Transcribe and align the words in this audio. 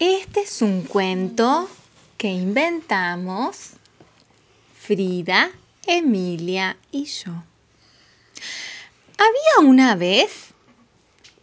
Este 0.00 0.40
es 0.40 0.62
un 0.62 0.80
cuento 0.80 1.68
que 2.16 2.28
inventamos 2.28 3.72
Frida, 4.78 5.50
Emilia 5.86 6.78
y 6.90 7.04
yo. 7.04 7.32
Había 9.18 9.68
una 9.68 9.96
vez 9.96 10.54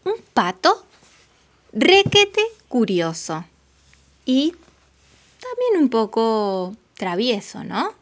un 0.06 0.16
pato 0.34 0.88
requete 1.72 2.42
curioso 2.68 3.46
y 4.26 4.56
también 5.40 5.84
un 5.84 5.90
poco 5.90 6.76
travieso, 6.96 7.64
¿no? 7.64 7.94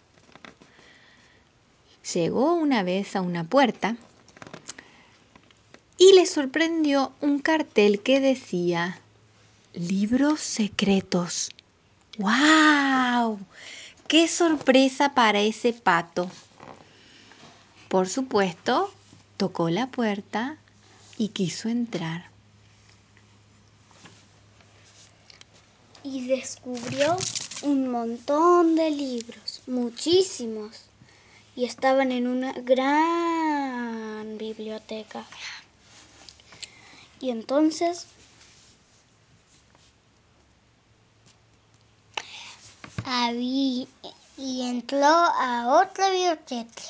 Llegó 2.14 2.54
una 2.54 2.82
vez 2.82 3.18
a 3.18 3.22
una 3.22 3.44
puerta 3.44 3.98
y 5.98 6.14
le 6.14 6.26
sorprendió 6.26 7.12
un 7.20 7.40
cartel 7.40 8.00
que 8.00 8.22
decía 8.22 9.02
Libros 9.76 10.40
secretos. 10.40 11.52
¡Wow! 12.18 13.38
¡Qué 14.08 14.30
sorpresa 14.30 15.14
para 15.14 15.42
ese 15.42 15.74
pato! 15.74 16.32
Por 17.90 18.08
supuesto, 18.08 18.90
tocó 19.36 19.70
la 19.70 19.88
puerta 19.88 20.56
y 21.18 21.28
quiso 21.28 21.68
entrar. 21.68 22.30
Y 26.04 26.26
descubrió 26.26 27.18
un 27.62 27.90
montón 27.90 28.76
de 28.76 28.92
libros, 28.92 29.62
muchísimos. 29.68 30.84
Y 31.54 31.66
estaban 31.66 32.14
en 32.14 32.28
una 32.28 32.54
gran 32.54 34.38
biblioteca. 34.38 35.26
Y 37.20 37.30
entonces 37.32 38.08
había, 43.06 43.88
y 44.38 44.68
entró 44.68 45.06
a 45.06 45.82
otra 45.82 46.10
biblioteca. 46.10 46.82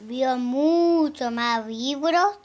Vio 0.00 0.36
mucho 0.36 1.30
más 1.30 1.66
libros 1.66 2.36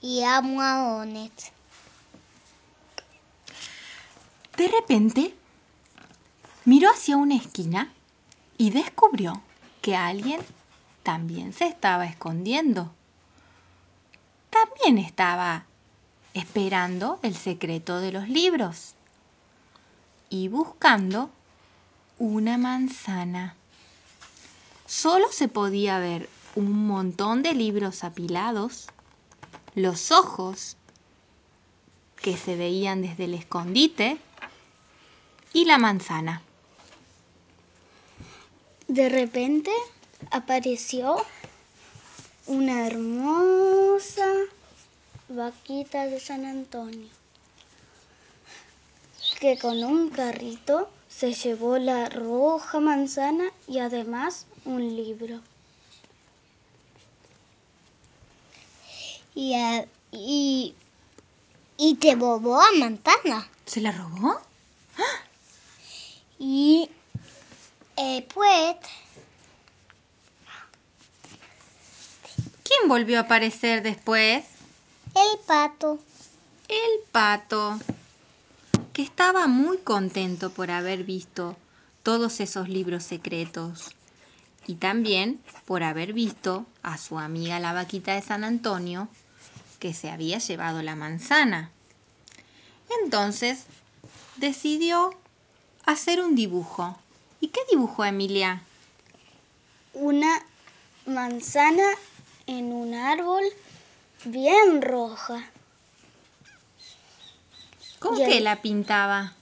y 0.00 0.22
almohadones. 0.22 1.30
De 4.56 4.68
repente, 4.68 5.34
miró 6.64 6.90
hacia 6.90 7.16
una 7.16 7.36
esquina 7.36 7.92
y 8.56 8.70
descubrió 8.70 9.40
que 9.80 9.94
alguien 9.96 10.40
también 11.04 11.52
se 11.52 11.66
estaba 11.66 12.06
escondiendo. 12.06 12.92
También 14.50 14.98
estaba 14.98 15.64
esperando 16.34 17.20
el 17.22 17.36
secreto 17.36 18.00
de 18.00 18.10
los 18.10 18.28
libros 18.28 18.94
y 20.30 20.48
buscando 20.48 21.30
una 22.18 22.58
manzana. 22.58 23.54
Solo 24.86 25.26
se 25.30 25.48
podía 25.48 25.98
ver 25.98 26.28
un 26.54 26.86
montón 26.86 27.42
de 27.42 27.54
libros 27.54 28.04
apilados, 28.04 28.86
los 29.74 30.10
ojos 30.10 30.76
que 32.16 32.36
se 32.36 32.56
veían 32.56 33.02
desde 33.02 33.24
el 33.24 33.34
escondite 33.34 34.18
y 35.52 35.64
la 35.66 35.78
manzana. 35.78 36.42
De 38.88 39.08
repente 39.08 39.70
apareció 40.30 41.16
una 42.46 42.86
hermosa 42.86 44.26
vaquita 45.28 46.06
de 46.06 46.18
San 46.18 46.46
Antonio 46.46 47.17
que 49.38 49.58
con 49.58 49.82
un 49.84 50.10
carrito 50.10 50.90
se 51.08 51.32
llevó 51.32 51.78
la 51.78 52.08
roja 52.08 52.80
manzana 52.80 53.44
y 53.66 53.78
además 53.78 54.46
un 54.64 54.96
libro. 54.96 55.40
Y, 59.34 59.54
a- 59.54 59.86
y, 60.12 60.74
y 61.76 61.94
te 61.96 62.14
robó 62.14 62.60
a 62.60 62.72
manzana. 62.78 63.48
¿Se 63.66 63.80
la 63.80 63.92
robó? 63.92 64.40
Y 66.40 66.88
eh, 67.96 68.26
pues 68.34 68.76
¿Quién 72.64 72.88
volvió 72.88 73.18
a 73.18 73.22
aparecer 73.22 73.82
después? 73.82 74.44
el 75.14 75.38
pato. 75.46 75.98
El 76.68 77.00
pato, 77.10 77.78
que 78.98 79.04
estaba 79.04 79.46
muy 79.46 79.78
contento 79.78 80.50
por 80.50 80.72
haber 80.72 81.04
visto 81.04 81.56
todos 82.02 82.40
esos 82.40 82.68
libros 82.68 83.04
secretos 83.04 83.94
y 84.66 84.74
también 84.74 85.40
por 85.66 85.84
haber 85.84 86.12
visto 86.12 86.66
a 86.82 86.98
su 86.98 87.16
amiga 87.16 87.60
la 87.60 87.72
vaquita 87.72 88.16
de 88.16 88.22
San 88.22 88.42
Antonio 88.42 89.06
que 89.78 89.94
se 89.94 90.10
había 90.10 90.38
llevado 90.38 90.82
la 90.82 90.96
manzana. 90.96 91.70
Entonces 93.04 93.66
decidió 94.34 95.14
hacer 95.86 96.20
un 96.20 96.34
dibujo. 96.34 96.98
¿Y 97.40 97.50
qué 97.50 97.60
dibujó 97.70 98.04
Emilia? 98.04 98.64
Una 99.94 100.44
manzana 101.06 101.86
en 102.48 102.72
un 102.72 102.94
árbol 102.94 103.44
bien 104.24 104.82
roja 104.82 105.48
¿Cómo 107.98 108.18
Y 108.18 108.22
el- 108.22 108.28
que 108.30 108.40
la 108.40 108.60
pintaba? 108.62 109.34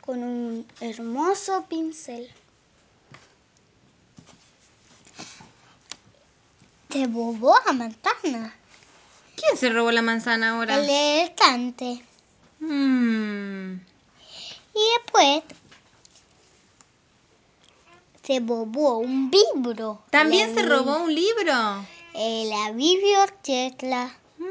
con 0.00 0.22
un 0.22 0.66
hermoso 0.80 1.64
pincel. 1.68 2.30
Te 6.88 7.06
robó 7.06 7.54
a 7.66 7.72
manzana. 7.72 8.54
¿Quién 9.36 9.56
se 9.56 9.70
robó 9.70 9.90
la 9.90 10.02
manzana 10.02 10.50
ahora? 10.50 10.76
El 10.76 10.88
estante. 11.26 12.02
Mm, 12.60 13.74
Y 14.74 14.80
después 14.98 15.42
se 18.22 18.40
robó 18.40 18.98
un 18.98 19.30
libro. 19.30 20.02
¿También 20.10 20.48
La 20.54 20.62
se 20.62 20.68
robó 20.68 20.98
un 20.98 21.14
libro? 21.14 21.86
eh, 22.14 22.44
la 22.48 22.70
biblioteca. 22.72 24.14
Mm, 24.38 24.44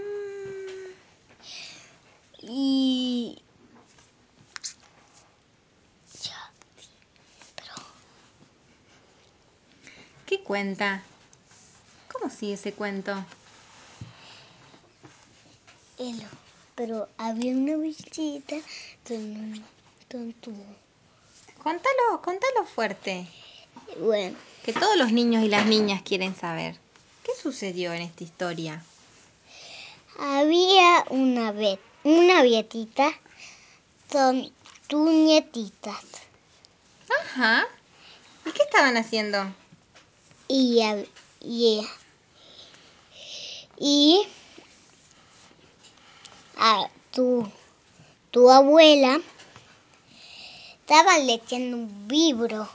Y 2.42 3.43
¿Qué 10.34 10.40
cuenta? 10.40 11.04
¿Cómo 12.12 12.28
sigue 12.34 12.54
ese 12.54 12.74
cuento? 12.74 13.14
el- 16.00 16.26
pero 16.74 17.08
había 17.20 17.52
una 17.52 17.78
visita 17.78 18.56
donde 19.08 19.62
tuvo. 20.42 20.66
Contalo, 21.62 22.20
contalo 22.24 22.66
fuerte. 22.66 23.28
Bueno, 24.00 24.36
Que 24.66 24.74
todos 24.74 24.98
los 24.98 25.12
niños 25.12 25.44
y 25.44 25.50
las 25.50 25.68
niñas 25.68 26.02
quieren 26.02 26.36
saber. 26.36 26.80
¿Qué 27.24 27.34
sucedió 27.40 27.94
en 27.94 28.02
esta 28.02 28.24
historia? 28.24 28.84
había 30.18 31.06
una 31.12 31.52
vez 31.52 31.78
una 32.04 32.42
vietita 32.42 33.12
con 34.12 34.52
tus 34.88 35.12
nietitas. 35.12 36.04
Ajá. 37.22 37.68
¿Y 38.48 38.52
qué 38.52 38.64
estaban 38.64 38.98
haciendo? 38.98 39.54
Y, 40.48 40.82
y, 41.42 41.88
y 43.78 44.28
a 46.58 46.90
tu, 47.12 47.50
tu 48.32 48.50
abuela 48.50 49.20
estaba 50.82 51.18
leyendo 51.20 51.78
un 51.78 52.08
libro 52.08 52.70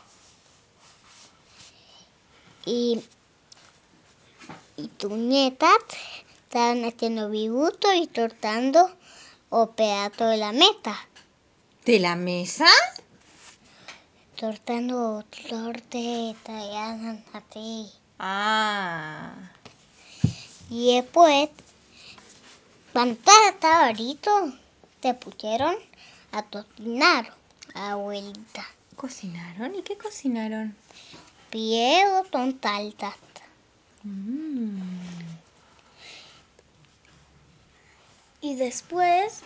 y, 2.64 3.00
y 4.76 4.88
tus 4.88 5.12
nietas 5.12 5.76
estaban 6.44 6.84
haciendo 6.84 7.30
dibujo 7.30 7.92
y 7.94 8.06
cortando 8.08 8.90
o 9.50 9.70
pedazo 9.72 10.26
de 10.26 10.36
la 10.36 10.52
meta, 10.52 11.08
¿De 11.84 11.98
la 11.98 12.16
mesa? 12.16 12.66
Cortando 14.38 15.24
torteta 15.48 16.52
y 16.64 16.76
hacen 16.76 17.24
así. 17.32 17.90
Ah. 18.18 19.32
Y 20.70 20.94
después, 20.94 21.50
cuando 22.92 23.18
estaba 23.48 23.92
listo, 23.92 24.52
te 25.00 25.14
pusieron 25.14 25.74
a 26.30 26.42
cocinar, 26.44 27.34
abuelita. 27.74 28.64
¿Cocinaron? 28.96 29.74
¿Y 29.74 29.82
qué 29.82 29.96
cocinaron? 29.96 30.76
Piego 31.50 32.24
con 32.30 32.58
taltas. 32.58 33.14
Mm. 34.04 34.80
Y 38.40 38.54
después 38.54 39.40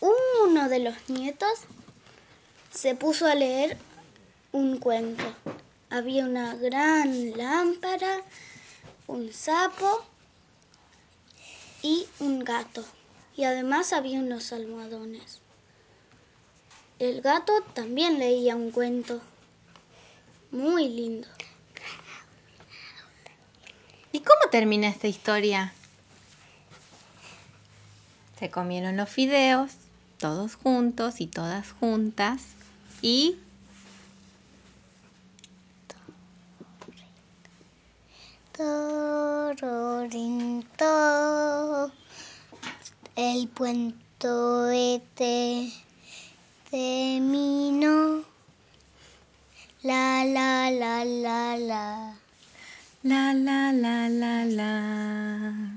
uno 0.00 0.68
de 0.68 0.80
los 0.80 1.08
nietos 1.08 1.60
se 2.72 2.94
puso 2.94 3.26
a 3.26 3.34
leer 3.34 3.78
un 4.56 4.78
cuento. 4.78 5.22
Había 5.90 6.24
una 6.24 6.54
gran 6.54 7.36
lámpara, 7.36 8.22
un 9.06 9.30
sapo 9.30 10.02
y 11.82 12.06
un 12.20 12.42
gato. 12.42 12.82
Y 13.36 13.44
además 13.44 13.92
había 13.92 14.18
unos 14.18 14.54
almohadones. 14.54 15.40
El 16.98 17.20
gato 17.20 17.52
también 17.74 18.18
leía 18.18 18.56
un 18.56 18.70
cuento. 18.70 19.20
Muy 20.50 20.88
lindo. 20.88 21.28
¿Y 24.10 24.20
cómo 24.20 24.50
termina 24.50 24.88
esta 24.88 25.06
historia? 25.06 25.74
Se 28.38 28.50
comieron 28.50 28.96
los 28.96 29.10
fideos, 29.10 29.72
todos 30.16 30.54
juntos 30.54 31.20
y 31.20 31.26
todas 31.26 31.72
juntas, 31.72 32.42
y 33.02 33.38
Tororinto, 38.56 39.92
el 43.14 43.48
puente 43.48 44.06
terminó. 46.70 48.24
La 49.82 50.24
la 50.24 50.70
la 50.70 51.04
la 51.04 51.58
la. 51.58 52.14
la 53.02 53.34
la 53.34 53.72
la 53.72 54.08
la 54.08 54.44
la. 54.46 55.75